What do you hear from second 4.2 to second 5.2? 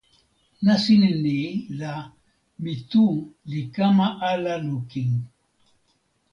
ala lukin.